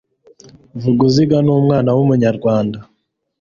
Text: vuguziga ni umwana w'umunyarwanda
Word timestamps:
vuguziga 0.81 1.35
ni 1.41 1.51
umwana 1.57 1.89
w'umunyarwanda 1.95 2.79